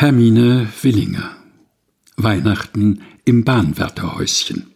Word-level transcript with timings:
Hermine 0.00 0.68
Willinger 0.82 1.28
Weihnachten 2.16 3.00
im 3.24 3.42
Bahnwärterhäuschen 3.42 4.68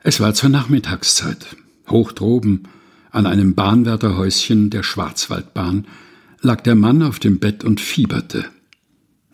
Es 0.00 0.18
war 0.18 0.34
zur 0.34 0.48
Nachmittagszeit. 0.48 1.54
Hoch 1.88 2.10
droben, 2.10 2.64
an 3.12 3.26
einem 3.26 3.54
Bahnwärterhäuschen 3.54 4.70
der 4.70 4.82
Schwarzwaldbahn, 4.82 5.86
lag 6.40 6.60
der 6.62 6.74
Mann 6.74 7.04
auf 7.04 7.20
dem 7.20 7.38
Bett 7.38 7.62
und 7.62 7.80
fieberte. 7.80 8.44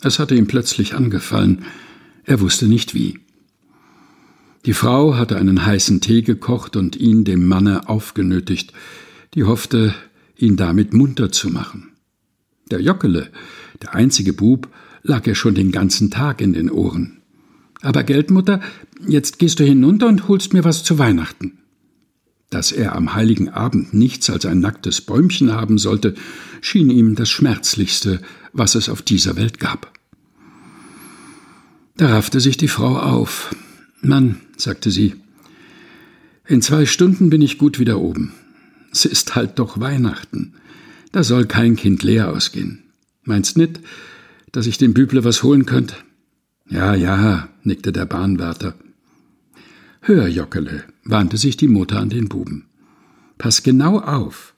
Es 0.03 0.19
hatte 0.19 0.35
ihm 0.35 0.47
plötzlich 0.47 0.95
angefallen, 0.95 1.65
er 2.25 2.43
wusste 2.43 2.67
nicht 2.67 2.93
wie. 2.93 3.21
Die 4.67 4.75
Frau 4.75 5.17
hatte 5.17 5.39
einen 5.39 5.65
heißen 5.65 6.03
Tee 6.03 6.21
gekocht 6.21 6.77
und 6.77 6.95
ihn 6.97 7.25
dem 7.25 7.49
Manne 7.49 7.89
aufgenötigt, 7.89 8.75
die 9.33 9.45
hoffte, 9.45 9.95
ihn 10.37 10.59
damit 10.59 10.93
munter 10.93 11.33
zu 11.33 11.49
machen. 11.49 11.94
Der 12.71 12.81
Jockele, 12.81 13.31
der 13.83 13.95
einzige 13.95 14.33
Bub, 14.33 14.69
lag 15.03 15.27
ja 15.27 15.35
schon 15.35 15.55
den 15.55 15.71
ganzen 15.71 16.11
Tag 16.11 16.41
in 16.41 16.53
den 16.53 16.71
Ohren. 16.71 17.19
Aber 17.83 18.03
Geldmutter, 18.03 18.61
jetzt 19.07 19.39
gehst 19.39 19.61
du 19.61 19.65
hinunter 19.65 20.09
und 20.09 20.29
holst 20.29 20.55
mir 20.55 20.65
was 20.65 20.83
zu 20.83 20.99
Weihnachten. 20.99 21.59
Dass 22.49 22.73
er 22.73 22.95
am 22.95 23.15
heiligen 23.15 23.51
Abend 23.51 23.93
nichts 23.93 24.31
als 24.31 24.47
ein 24.47 24.61
nacktes 24.61 25.01
Bäumchen 25.01 25.53
haben 25.53 25.77
sollte, 25.77 26.15
schien 26.61 26.89
ihm 26.89 27.15
das 27.15 27.29
Schmerzlichste, 27.29 28.21
was 28.53 28.75
es 28.75 28.89
auf 28.89 29.03
dieser 29.03 29.37
Welt 29.37 29.61
gab. 29.61 29.93
Da 31.97 32.09
raffte 32.09 32.41
sich 32.41 32.57
die 32.57 32.69
Frau 32.69 32.99
auf. 32.99 33.55
Mann, 34.01 34.41
sagte 34.57 34.91
sie, 34.91 35.15
in 36.47 36.61
zwei 36.61 36.87
Stunden 36.87 37.31
bin 37.31 37.43
ich 37.43 37.59
gut 37.59 37.79
wieder 37.79 38.01
oben. 38.01 38.33
Es 38.93 39.05
ist 39.05 39.35
halt 39.35 39.59
doch 39.59 39.81
Weihnachten. 39.81 40.55
Da 41.15 41.23
soll 41.23 41.47
kein 41.47 41.77
Kind 41.77 42.03
leer 42.03 42.33
ausgehen. 42.33 42.83
Meinst 43.23 43.57
nit, 43.57 43.79
dass 44.51 44.67
ich 44.67 44.79
dem 44.79 44.95
Büble 44.95 45.23
was 45.23 45.45
holen 45.45 45.65
könnt? 45.65 46.05
Ja, 46.69 46.97
ja, 46.97 47.51
nickte 47.63 47.93
der 47.93 48.05
Bahnwärter. 48.05 48.75
Hör, 50.01 50.27
Jockele, 50.27 50.83
wandte 51.05 51.37
sich 51.37 51.57
die 51.57 51.69
Mutter 51.69 52.01
an 52.01 52.11
den 52.11 52.29
Buben. 52.29 52.67
Pass 53.39 53.63
genau 53.63 54.01
auf. 54.01 54.55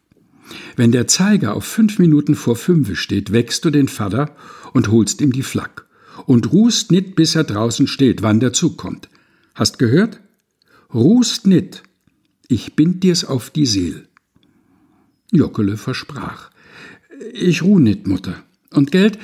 Wenn 0.77 0.93
der 0.93 1.07
Zeiger 1.07 1.53
auf 1.53 1.67
fünf 1.67 1.99
Minuten 1.99 2.35
vor 2.35 2.57
fünfe 2.57 2.97
steht, 2.97 3.33
wächst 3.33 3.67
du 3.67 3.71
den 3.71 3.89
Vater 3.89 4.35
und 4.73 4.89
holst 4.89 5.21
ihm 5.21 5.33
die 5.33 5.43
Flak. 5.43 5.85
Und 6.25 6.53
ruhst 6.53 6.91
nit, 6.91 7.17
bis 7.17 7.35
er 7.35 7.45
draußen 7.45 7.87
steht, 7.87 8.23
wann 8.23 8.41
der 8.41 8.55
Zug 8.55 8.79
kommt. 8.79 9.11
Hast 9.55 9.79
gehört? 9.79 10.21
Ruhst 10.95 11.47
nit. 11.47 11.83
Ich 12.49 12.77
bind 12.77 13.03
dir's 13.03 13.27
auf 13.27 13.51
die 13.51 13.67
Seel. 13.67 14.09
Jockele 15.33 15.77
versprach. 15.77 16.51
Ich 17.33 17.63
ruh 17.63 17.79
nit, 17.79 18.07
Mutter. 18.07 18.43
Und 18.73 18.93
Geld, 18.93 19.19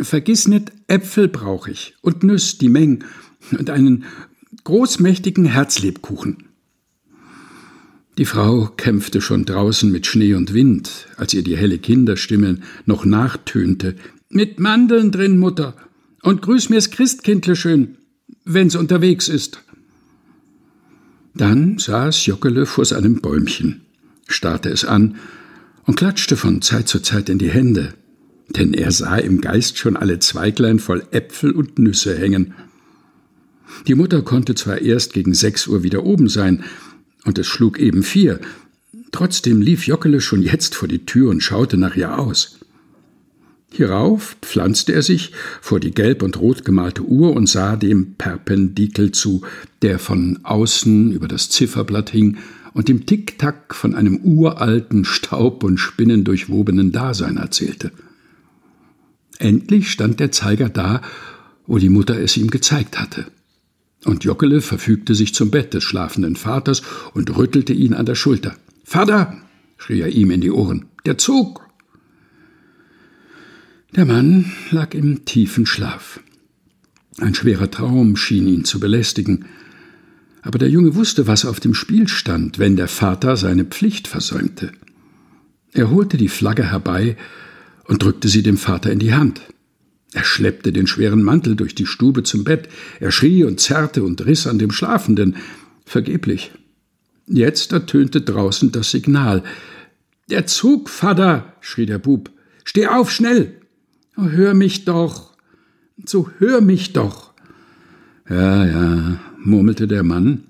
vergiss 0.00 0.48
nit, 0.48 0.72
Äpfel 0.86 1.28
brauch 1.28 1.68
ich 1.68 1.94
und 2.02 2.22
Nüss, 2.22 2.58
die 2.58 2.68
Meng 2.68 3.04
und 3.58 3.70
einen 3.70 4.04
großmächtigen 4.64 5.46
Herzlebkuchen. 5.46 6.44
Die 8.18 8.26
Frau 8.26 8.66
kämpfte 8.76 9.20
schon 9.20 9.46
draußen 9.46 9.90
mit 9.90 10.06
Schnee 10.06 10.34
und 10.34 10.52
Wind, 10.52 11.06
als 11.16 11.32
ihr 11.32 11.42
die 11.42 11.56
helle 11.56 11.78
Kinderstimme 11.78 12.58
noch 12.84 13.04
nachtönte. 13.04 13.96
Mit 14.28 14.60
Mandeln 14.60 15.10
drin, 15.10 15.38
Mutter. 15.38 15.74
Und 16.22 16.42
grüß 16.42 16.68
mir's 16.68 16.90
Christkindle 16.90 17.56
schön, 17.56 17.96
wenn's 18.44 18.76
unterwegs 18.76 19.28
ist. 19.28 19.62
Dann 21.34 21.78
saß 21.78 22.26
Jockele 22.26 22.66
vor 22.66 22.84
seinem 22.84 23.22
Bäumchen 23.22 23.82
starrte 24.32 24.70
es 24.70 24.84
an 24.84 25.16
und 25.86 25.96
klatschte 25.96 26.36
von 26.36 26.62
Zeit 26.62 26.88
zu 26.88 27.00
Zeit 27.00 27.28
in 27.28 27.38
die 27.38 27.50
Hände, 27.50 27.94
denn 28.50 28.74
er 28.74 28.92
sah 28.92 29.16
im 29.16 29.40
Geist 29.40 29.78
schon 29.78 29.96
alle 29.96 30.18
Zweiglein 30.18 30.78
voll 30.78 31.04
Äpfel 31.10 31.52
und 31.52 31.78
Nüsse 31.78 32.16
hängen. 32.16 32.54
Die 33.86 33.94
Mutter 33.94 34.22
konnte 34.22 34.54
zwar 34.54 34.80
erst 34.80 35.12
gegen 35.12 35.34
sechs 35.34 35.66
Uhr 35.66 35.82
wieder 35.82 36.04
oben 36.04 36.28
sein, 36.28 36.64
und 37.24 37.38
es 37.38 37.46
schlug 37.46 37.78
eben 37.78 38.02
vier, 38.02 38.40
trotzdem 39.12 39.62
lief 39.62 39.86
Jockele 39.86 40.20
schon 40.20 40.42
jetzt 40.42 40.74
vor 40.74 40.88
die 40.88 41.06
Tür 41.06 41.30
und 41.30 41.42
schaute 41.42 41.76
nach 41.76 41.94
ihr 41.94 42.18
aus. 42.18 42.58
Hierauf 43.72 44.36
pflanzte 44.42 44.92
er 44.92 45.02
sich 45.02 45.32
vor 45.62 45.80
die 45.80 45.92
gelb 45.92 46.22
und 46.22 46.38
rot 46.38 46.64
gemalte 46.64 47.02
Uhr 47.02 47.32
und 47.32 47.48
sah 47.48 47.76
dem 47.76 48.14
Perpendikel 48.14 49.12
zu, 49.12 49.42
der 49.80 49.98
von 49.98 50.40
außen 50.42 51.10
über 51.12 51.26
das 51.26 51.48
Zifferblatt 51.48 52.10
hing 52.10 52.36
und 52.74 52.88
dem 52.88 53.06
Tick-Tack 53.06 53.74
von 53.74 53.94
einem 53.94 54.18
uralten, 54.18 55.04
staub- 55.04 55.64
und 55.64 55.78
spinnendurchwobenen 55.78 56.92
Dasein 56.92 57.36
erzählte. 57.36 57.92
Endlich 59.38 59.90
stand 59.90 60.20
der 60.20 60.32
Zeiger 60.32 60.68
da, 60.68 61.02
wo 61.66 61.78
die 61.78 61.88
Mutter 61.88 62.18
es 62.18 62.36
ihm 62.36 62.50
gezeigt 62.50 62.98
hatte. 62.98 63.26
Und 64.04 64.24
Jockele 64.24 64.60
verfügte 64.60 65.14
sich 65.14 65.34
zum 65.34 65.50
Bett 65.50 65.74
des 65.74 65.84
schlafenden 65.84 66.36
Vaters 66.36 66.82
und 67.14 67.36
rüttelte 67.36 67.72
ihn 67.72 67.94
an 67.94 68.06
der 68.06 68.14
Schulter. 68.14 68.56
Vater! 68.84 69.36
schrie 69.78 70.00
er 70.00 70.08
ihm 70.08 70.30
in 70.30 70.40
die 70.40 70.50
Ohren. 70.50 70.86
Der 71.06 71.18
Zug! 71.18 71.66
Der 73.94 74.06
Mann 74.06 74.50
lag 74.70 74.94
im 74.94 75.24
tiefen 75.24 75.66
Schlaf. 75.66 76.20
Ein 77.18 77.34
schwerer 77.34 77.70
Traum 77.70 78.16
schien 78.16 78.48
ihn 78.48 78.64
zu 78.64 78.80
belästigen, 78.80 79.44
aber 80.42 80.58
der 80.58 80.68
Junge 80.68 80.94
wusste, 80.94 81.26
was 81.26 81.44
auf 81.44 81.60
dem 81.60 81.72
Spiel 81.72 82.08
stand, 82.08 82.58
wenn 82.58 82.76
der 82.76 82.88
Vater 82.88 83.36
seine 83.36 83.64
Pflicht 83.64 84.08
versäumte. 84.08 84.72
Er 85.72 85.90
holte 85.90 86.16
die 86.16 86.28
Flagge 86.28 86.70
herbei 86.70 87.16
und 87.86 88.02
drückte 88.02 88.28
sie 88.28 88.42
dem 88.42 88.58
Vater 88.58 88.92
in 88.92 88.98
die 88.98 89.14
Hand. 89.14 89.40
Er 90.12 90.24
schleppte 90.24 90.72
den 90.72 90.86
schweren 90.86 91.22
Mantel 91.22 91.56
durch 91.56 91.74
die 91.74 91.86
Stube 91.86 92.22
zum 92.22 92.44
Bett, 92.44 92.68
er 93.00 93.12
schrie 93.12 93.44
und 93.44 93.60
zerrte 93.60 94.02
und 94.02 94.26
riss 94.26 94.46
an 94.46 94.58
dem 94.58 94.70
Schlafenden, 94.70 95.36
vergeblich. 95.86 96.52
Jetzt 97.26 97.72
ertönte 97.72 98.20
draußen 98.20 98.72
das 98.72 98.90
Signal. 98.90 99.42
Der 100.28 100.46
Zug, 100.46 100.90
Vater, 100.90 101.54
schrie 101.60 101.86
der 101.86 101.98
Bub. 101.98 102.30
Steh 102.64 102.88
auf, 102.88 103.10
schnell. 103.10 103.60
Oh, 104.16 104.24
hör 104.24 104.54
mich 104.54 104.84
doch. 104.84 105.32
So 106.04 106.30
hör 106.38 106.60
mich 106.60 106.92
doch. 106.92 107.32
Ja, 108.28 108.66
ja, 108.66 109.20
murmelte 109.44 109.86
der 109.86 110.02
Mann, 110.02 110.44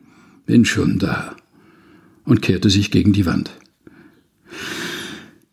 bin 0.47 0.65
schon 0.65 0.99
da 0.99 1.37
und 2.25 2.43
kehrte 2.43 2.71
sich 2.71 2.91
gegen 2.91 3.13
die 3.13 3.27
Wand. 3.27 3.51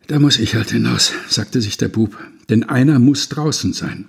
Da 0.07 0.19
muss 0.19 0.39
ich 0.39 0.55
halt 0.55 0.71
hinaus, 0.71 1.13
sagte 1.27 1.61
sich 1.61 1.77
der 1.77 1.89
Bub, 1.89 2.17
denn 2.49 2.63
einer 2.63 2.99
muss 2.99 3.29
draußen 3.29 3.73
sein. 3.73 4.07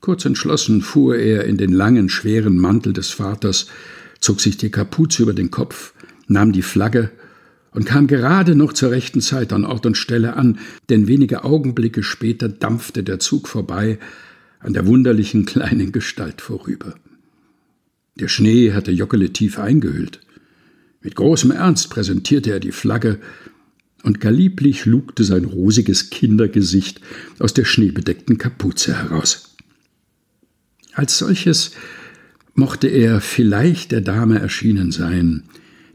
Kurz 0.00 0.24
entschlossen 0.24 0.82
fuhr 0.82 1.16
er 1.16 1.44
in 1.44 1.56
den 1.56 1.72
langen, 1.72 2.08
schweren 2.08 2.58
Mantel 2.58 2.92
des 2.92 3.10
Vaters, 3.10 3.68
zog 4.20 4.40
sich 4.40 4.56
die 4.56 4.70
Kapuze 4.70 5.22
über 5.22 5.32
den 5.32 5.50
Kopf, 5.50 5.94
nahm 6.26 6.52
die 6.52 6.62
Flagge 6.62 7.10
und 7.70 7.86
kam 7.86 8.06
gerade 8.06 8.54
noch 8.54 8.72
zur 8.72 8.90
rechten 8.90 9.20
Zeit 9.20 9.52
an 9.52 9.64
Ort 9.64 9.86
und 9.86 9.96
Stelle 9.96 10.36
an, 10.36 10.58
denn 10.88 11.06
wenige 11.06 11.44
Augenblicke 11.44 12.02
später 12.02 12.48
dampfte 12.48 13.02
der 13.02 13.18
Zug 13.18 13.48
vorbei 13.48 13.98
an 14.60 14.72
der 14.72 14.86
wunderlichen 14.86 15.46
kleinen 15.46 15.92
Gestalt 15.92 16.40
vorüber. 16.40 16.94
Der 18.16 18.28
Schnee 18.28 18.72
hatte 18.72 18.92
Jockele 18.92 19.32
tief 19.32 19.58
eingehüllt. 19.58 20.20
Mit 21.02 21.16
großem 21.16 21.50
Ernst 21.50 21.90
präsentierte 21.90 22.50
er 22.50 22.60
die 22.60 22.72
Flagge, 22.72 23.18
und 24.04 24.20
gar 24.20 24.32
lieblich 24.32 24.84
lugte 24.84 25.24
sein 25.24 25.46
rosiges 25.46 26.10
Kindergesicht 26.10 27.00
aus 27.38 27.54
der 27.54 27.64
schneebedeckten 27.64 28.36
Kapuze 28.36 28.94
heraus. 28.94 29.56
Als 30.92 31.18
solches 31.18 31.72
mochte 32.54 32.86
er 32.86 33.22
vielleicht 33.22 33.92
der 33.92 34.02
Dame 34.02 34.38
erschienen 34.38 34.92
sein, 34.92 35.44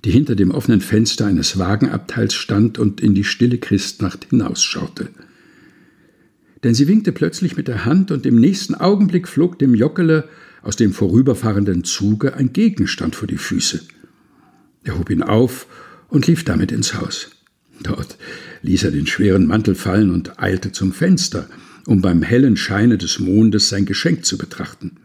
die 0.04 0.12
hinter 0.12 0.36
dem 0.36 0.52
offenen 0.52 0.82
Fenster 0.82 1.28
eines 1.28 1.60
Wagenabteils 1.60 2.34
stand 2.34 2.80
und 2.80 3.00
in 3.00 3.14
die 3.14 3.24
stille 3.24 3.60
Christnacht 3.60 4.26
hinausschaute. 4.30 5.10
Denn 6.64 6.74
sie 6.74 6.88
winkte 6.88 7.12
plötzlich 7.12 7.56
mit 7.56 7.68
der 7.68 7.86
Hand, 7.86 8.12
und 8.12 8.26
im 8.26 8.40
nächsten 8.40 8.76
Augenblick 8.76 9.28
flog 9.28 9.60
dem 9.60 9.76
Jockele 9.76 10.28
aus 10.62 10.76
dem 10.76 10.94
vorüberfahrenden 10.94 11.84
Zuge 11.84 12.36
ein 12.36 12.54
Gegenstand 12.54 13.16
vor 13.16 13.28
die 13.28 13.38
Füße. 13.38 13.82
Er 14.84 14.98
hob 14.98 15.10
ihn 15.10 15.24
auf 15.24 15.68
und 16.08 16.28
lief 16.28 16.44
damit 16.44 16.72
ins 16.72 16.96
Haus. 16.96 17.32
Dort 17.82 18.18
ließ 18.62 18.84
er 18.84 18.92
den 18.92 19.08
schweren 19.08 19.48
Mantel 19.48 19.76
fallen 19.76 20.10
und 20.12 20.40
eilte 20.42 20.72
zum 20.72 20.92
Fenster, 20.92 21.48
um 21.86 22.02
beim 22.02 22.22
hellen 22.22 22.58
Scheine 22.58 22.98
des 22.98 23.20
Mondes 23.20 23.70
sein 23.70 23.86
Geschenk 23.86 24.26
zu 24.26 24.38
betrachten. 24.38 24.98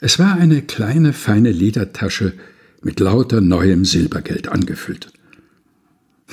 Es 0.00 0.18
war 0.18 0.36
eine 0.36 0.62
kleine, 0.62 1.12
feine 1.12 1.52
Ledertasche 1.52 2.32
mit 2.82 3.00
lauter 3.00 3.40
neuem 3.40 3.84
Silbergeld 3.84 4.48
angefüllt. 4.48 5.12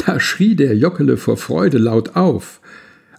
Da 0.06 0.20
schrie 0.20 0.56
der 0.56 0.78
Jockele 0.78 1.18
vor 1.18 1.38
Freude 1.38 1.78
laut 1.78 2.16
auf. 2.16 2.62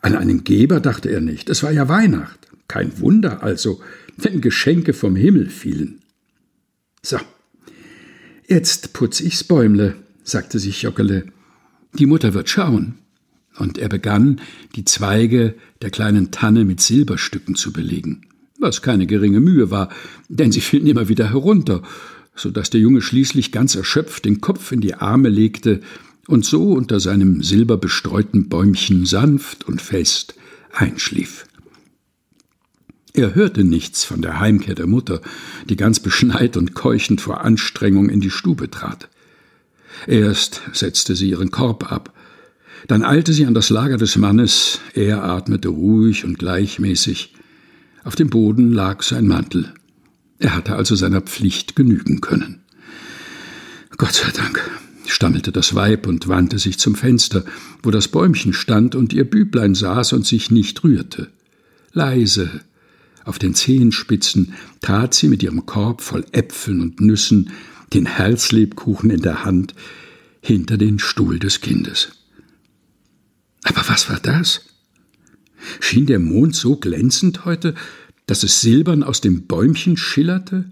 An 0.01 0.15
einen 0.15 0.45
Geber 0.45 0.81
dachte 0.81 1.11
er 1.11 1.21
nicht, 1.21 1.51
es 1.51 1.63
war 1.63 1.73
ja 1.73 1.89
Weihnacht. 1.89 2.48
Kein 2.69 3.01
Wunder 3.01 3.43
also, 3.43 3.81
wenn 4.17 4.41
Geschenke 4.41 4.93
vom 4.93 5.17
Himmel 5.17 5.49
fielen. 5.49 6.01
So, 7.03 7.19
jetzt 8.47 8.93
putz 8.93 9.21
ich's 9.21 9.43
Bäumle, 9.43 9.97
sagte 10.23 10.59
sich 10.59 10.83
Jockele. 10.83 11.25
Die 11.95 12.07
Mutter 12.07 12.35
wird 12.35 12.49
schauen. 12.49 12.99
und 13.59 13.77
er 13.79 13.89
begann, 13.89 14.41
die 14.77 14.85
Zweige 14.85 15.55
der 15.83 15.91
kleinen 15.91 16.31
Tanne 16.31 16.65
mit 16.65 16.81
Silberstücken 16.81 17.57
zu 17.57 17.73
belegen, 17.73 18.27
was 18.61 18.83
keine 18.83 19.07
geringe 19.07 19.41
Mühe 19.41 19.71
war, 19.71 19.89
denn 20.29 20.53
sie 20.53 20.61
fielen 20.61 20.87
immer 20.87 21.09
wieder 21.09 21.31
herunter, 21.31 21.83
so 22.37 22.51
dass 22.51 22.71
der 22.71 22.81
Junge 22.81 23.01
schließlich 23.01 23.51
ganz 23.51 23.75
erschöpft 23.75 24.27
den 24.27 24.41
Kopf 24.41 24.71
in 24.71 24.81
die 24.81 24.95
Arme 24.95 25.29
legte 25.29 25.81
und 26.29 26.45
so 26.45 26.73
unter 26.73 27.01
seinem 27.01 27.43
silberbestreuten 27.43 28.49
Bäumchen 28.49 29.07
sanft 29.07 29.67
und 29.67 29.83
fest 29.83 30.35
einschlief. 30.73 31.47
Er 33.19 33.35
hörte 33.35 33.65
nichts 33.65 34.05
von 34.05 34.23
der 34.23 34.39
Heimkehr 34.39 34.77
der 34.77 34.87
Mutter, 34.87 35.21
die 35.69 35.75
ganz 35.75 35.99
beschneit 35.99 36.57
und 36.57 36.75
keuchend 36.75 37.21
vor 37.21 37.41
Anstrengung 37.41 38.11
in 38.11 38.21
die 38.21 38.31
Stube 38.31 38.71
trat. 38.71 39.09
Erst 40.07 40.61
setzte 40.73 41.17
sie 41.17 41.31
ihren 41.31 41.51
Korb 41.51 41.91
ab, 41.91 42.15
dann 42.87 43.03
eilte 43.03 43.33
sie 43.33 43.45
an 43.45 43.55
das 43.55 43.71
Lager 43.71 43.97
des 43.97 44.15
Mannes, 44.15 44.79
er 44.95 45.25
atmete 45.25 45.67
ruhig 45.67 46.25
und 46.25 46.39
gleichmäßig. 46.39 47.35
Auf 48.05 48.15
dem 48.15 48.31
Boden 48.31 48.71
lag 48.71 49.03
sein 49.03 49.27
Mantel. 49.27 49.75
Er 50.39 50.55
hatte 50.55 50.77
also 50.77 50.95
seiner 50.95 51.21
Pflicht 51.21 51.75
genügen 51.75 52.21
können. 52.21 52.61
Gott 53.97 54.13
sei 54.13 54.31
Dank, 54.31 54.63
stammelte 55.07 55.51
das 55.51 55.75
Weib 55.75 56.07
und 56.07 56.29
wandte 56.29 56.61
sich 56.61 56.79
zum 56.79 56.95
Fenster, 56.95 57.45
wo 57.83 57.91
das 57.91 58.07
Bäumchen 58.07 58.53
stand 58.53 58.95
und 58.95 59.13
ihr 59.13 59.29
Büblein 59.29 59.75
saß 59.75 60.13
und 60.13 60.25
sich 60.25 60.53
nicht 60.53 60.85
rührte. 60.85 61.33
Leise, 61.93 62.61
auf 63.29 63.39
den 63.39 63.55
Zehenspitzen, 63.55 64.55
trat 64.81 65.15
sie 65.15 65.29
mit 65.29 65.43
ihrem 65.43 65.67
Korb 65.67 66.01
voll 66.01 66.25
Äpfeln 66.33 66.81
und 66.81 67.01
Nüssen, 67.01 67.51
den 67.93 68.07
Herzlebkuchen 68.07 69.11
in 69.11 69.23
der 69.23 69.45
Hand, 69.45 69.75
hinter 70.41 70.77
den 70.77 70.99
Stuhl 70.99 71.39
des 71.39 71.61
Kindes. 71.61 72.11
Aber 73.65 73.87
was 73.89 74.09
war 74.09 74.19
das? 74.21 74.63
Schien 75.81 76.07
der 76.07 76.19
Mond 76.19 76.55
so 76.55 76.77
glänzend 76.77 77.45
heute, 77.45 77.75
dass 78.27 78.43
es 78.43 78.61
silbern 78.61 79.03
aus 79.03 79.21
dem 79.21 79.47
Bäumchen 79.47 79.97
schillerte? 79.97 80.71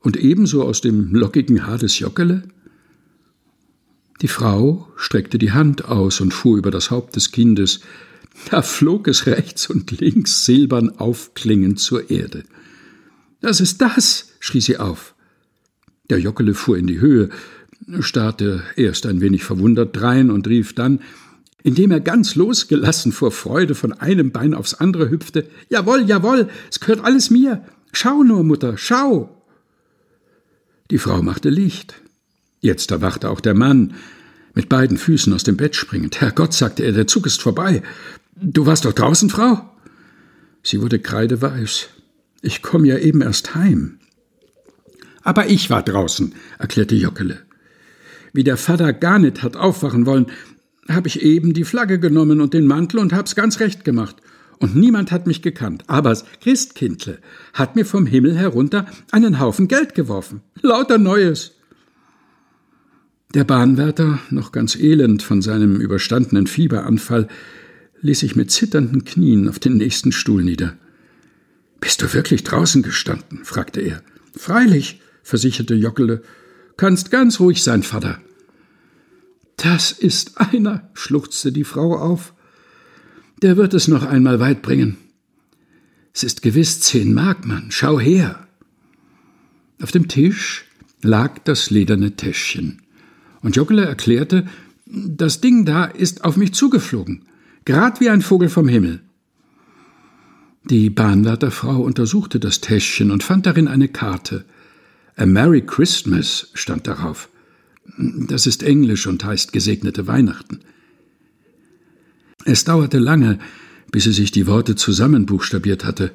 Und 0.00 0.16
ebenso 0.16 0.62
aus 0.62 0.80
dem 0.80 1.14
lockigen 1.14 1.66
Haar 1.66 1.78
des 1.78 1.98
Jockele? 1.98 2.44
Die 4.22 4.28
Frau 4.28 4.88
streckte 4.96 5.38
die 5.38 5.52
Hand 5.52 5.86
aus 5.86 6.20
und 6.20 6.32
fuhr 6.32 6.58
über 6.58 6.70
das 6.70 6.90
Haupt 6.90 7.16
des 7.16 7.32
Kindes. 7.32 7.80
Da 8.50 8.62
flog 8.62 9.08
es 9.08 9.26
rechts 9.26 9.68
und 9.68 9.90
links 9.98 10.44
silbern 10.44 10.98
aufklingend 10.98 11.80
zur 11.80 12.10
Erde. 12.10 12.44
Was 13.40 13.60
ist 13.60 13.80
das? 13.80 14.32
schrie 14.40 14.60
sie 14.60 14.78
auf. 14.78 15.14
Der 16.10 16.18
Jockele 16.18 16.54
fuhr 16.54 16.78
in 16.78 16.86
die 16.86 17.00
Höhe, 17.00 17.30
starrte 18.00 18.62
erst 18.76 19.06
ein 19.06 19.20
wenig 19.20 19.44
verwundert 19.44 19.96
drein 19.96 20.30
und 20.30 20.46
rief 20.46 20.74
dann, 20.74 21.00
indem 21.62 21.90
er 21.90 22.00
ganz 22.00 22.36
losgelassen 22.36 23.10
vor 23.10 23.32
Freude 23.32 23.74
von 23.74 23.92
einem 23.92 24.30
Bein 24.30 24.54
aufs 24.54 24.74
andere 24.74 25.10
hüpfte, 25.10 25.48
Jawohl, 25.68 26.02
jawohl, 26.02 26.48
es 26.70 26.78
gehört 26.78 27.04
alles 27.04 27.30
mir. 27.30 27.64
Schau 27.92 28.22
nur, 28.22 28.44
Mutter, 28.44 28.78
schau. 28.78 29.42
Die 30.90 30.98
Frau 30.98 31.22
machte 31.22 31.50
Licht. 31.50 31.94
Jetzt 32.60 32.92
erwachte 32.92 33.28
auch 33.30 33.40
der 33.40 33.54
Mann, 33.54 33.94
mit 34.54 34.68
beiden 34.68 34.96
Füßen 34.96 35.32
aus 35.32 35.42
dem 35.42 35.56
Bett 35.56 35.76
springend. 35.76 36.20
Herrgott, 36.20 36.54
sagte 36.54 36.84
er, 36.84 36.92
der 36.92 37.06
Zug 37.06 37.26
ist 37.26 37.42
vorbei. 37.42 37.82
Du 38.38 38.66
warst 38.66 38.84
doch 38.84 38.92
draußen, 38.92 39.30
Frau? 39.30 39.72
Sie 40.62 40.82
wurde 40.82 40.98
kreideweiß. 40.98 41.88
Ich 42.42 42.60
komme 42.60 42.86
ja 42.86 42.98
eben 42.98 43.22
erst 43.22 43.54
heim. 43.54 43.98
Aber 45.22 45.48
ich 45.48 45.70
war 45.70 45.82
draußen, 45.82 46.34
erklärte 46.58 46.94
Jockele. 46.94 47.38
Wie 48.32 48.44
der 48.44 48.58
Vater 48.58 48.92
gar 48.92 49.18
nicht 49.18 49.42
hat 49.42 49.56
aufwachen 49.56 50.04
wollen, 50.04 50.26
habe 50.88 51.08
ich 51.08 51.22
eben 51.22 51.54
die 51.54 51.64
Flagge 51.64 51.98
genommen 51.98 52.40
und 52.42 52.52
den 52.52 52.66
Mantel 52.66 52.98
und 52.98 53.14
hab's 53.14 53.34
ganz 53.34 53.58
recht 53.58 53.84
gemacht. 53.84 54.16
Und 54.58 54.76
niemand 54.76 55.12
hat 55.12 55.26
mich 55.26 55.40
gekannt. 55.40 55.84
Aber 55.86 56.10
das 56.10 56.24
Christkindle 56.42 57.18
hat 57.54 57.74
mir 57.74 57.86
vom 57.86 58.06
Himmel 58.06 58.36
herunter 58.36 58.86
einen 59.10 59.40
Haufen 59.40 59.66
Geld 59.66 59.94
geworfen. 59.94 60.42
Lauter 60.60 60.98
Neues. 60.98 61.52
Der 63.34 63.44
Bahnwärter, 63.44 64.18
noch 64.30 64.52
ganz 64.52 64.76
elend 64.76 65.22
von 65.22 65.42
seinem 65.42 65.80
überstandenen 65.80 66.46
Fieberanfall, 66.46 67.28
ließ 68.00 68.20
sich 68.20 68.36
mit 68.36 68.50
zitternden 68.50 69.04
Knien 69.04 69.48
auf 69.48 69.58
den 69.58 69.76
nächsten 69.76 70.12
Stuhl 70.12 70.42
nieder. 70.44 70.76
Bist 71.80 72.02
du 72.02 72.12
wirklich 72.12 72.44
draußen 72.44 72.82
gestanden? 72.82 73.44
fragte 73.44 73.80
er. 73.80 74.02
Freilich, 74.36 75.00
versicherte 75.22 75.74
Jockele. 75.74 76.22
Kannst 76.76 77.10
ganz 77.10 77.40
ruhig 77.40 77.62
sein, 77.62 77.82
Vater. 77.82 78.20
Das 79.56 79.92
ist 79.92 80.38
einer, 80.38 80.90
schluchzte 80.94 81.52
die 81.52 81.64
Frau 81.64 81.96
auf. 81.96 82.34
Der 83.42 83.56
wird 83.56 83.74
es 83.74 83.88
noch 83.88 84.04
einmal 84.04 84.40
weit 84.40 84.62
bringen. 84.62 84.96
Es 86.12 86.22
ist 86.22 86.42
gewiss 86.42 86.80
zehn 86.80 87.12
Mark, 87.12 87.46
Mann. 87.46 87.66
Schau 87.70 88.00
her. 88.00 88.46
Auf 89.80 89.92
dem 89.92 90.08
Tisch 90.08 90.64
lag 91.02 91.38
das 91.44 91.70
lederne 91.70 92.16
Täschchen. 92.16 92.82
Und 93.42 93.56
Joggele 93.56 93.84
erklärte, 93.84 94.46
das 94.86 95.40
Ding 95.40 95.64
da 95.64 95.84
ist 95.84 96.24
auf 96.24 96.36
mich 96.36 96.54
zugeflogen, 96.54 97.26
grad 97.66 98.00
wie 98.00 98.08
ein 98.08 98.22
Vogel 98.22 98.48
vom 98.48 98.68
Himmel. 98.68 99.00
Die 100.64 100.88
Bahnwärterfrau 100.88 101.82
untersuchte 101.82 102.40
das 102.40 102.60
Täschchen 102.60 103.10
und 103.10 103.22
fand 103.22 103.44
darin 103.44 103.68
eine 103.68 103.88
Karte. 103.88 104.46
A 105.16 105.26
Merry 105.26 105.62
Christmas 105.64 106.50
stand 106.54 106.86
darauf. 106.86 107.28
Das 107.98 108.46
ist 108.46 108.62
Englisch 108.62 109.06
und 109.06 109.22
heißt 109.24 109.52
gesegnete 109.52 110.06
Weihnachten. 110.06 110.60
Es 112.44 112.64
dauerte 112.64 112.98
lange, 112.98 113.38
bis 113.92 114.04
sie 114.04 114.12
sich 114.12 114.30
die 114.30 114.46
Worte 114.46 114.74
zusammenbuchstabiert 114.74 115.84
hatte. 115.84 116.12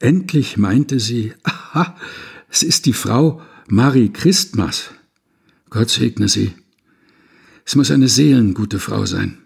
Endlich 0.00 0.56
meinte 0.56 1.00
sie, 1.00 1.32
aha, 1.42 1.96
es 2.50 2.62
ist 2.62 2.86
die 2.86 2.92
Frau 2.92 3.42
Marie 3.68 4.10
Christmas. 4.10 4.90
Gott 5.70 5.90
segne 5.90 6.28
sie. 6.28 6.52
Es 7.64 7.76
muss 7.76 7.90
eine 7.90 8.08
seelengute 8.08 8.78
Frau 8.78 9.06
sein. 9.06 9.43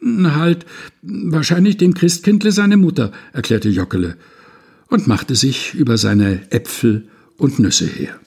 Halt, 0.00 0.64
wahrscheinlich 1.02 1.76
dem 1.76 1.94
Christkindle 1.94 2.52
seine 2.52 2.76
Mutter, 2.76 3.12
erklärte 3.32 3.68
Jockele 3.68 4.16
und 4.88 5.06
machte 5.06 5.34
sich 5.34 5.74
über 5.74 5.98
seine 5.98 6.50
Äpfel 6.52 7.08
und 7.36 7.58
Nüsse 7.58 7.86
her. 7.86 8.18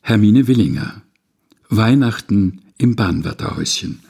Hermine 0.00 0.48
Willinger 0.48 1.02
Weihnachten 1.68 2.60
im 2.76 2.96
Bahnwärterhäuschen 2.96 4.00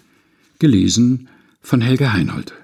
gelesen 0.59 1.29
von 1.61 1.81
Helga 1.81 2.13
Heinold 2.13 2.55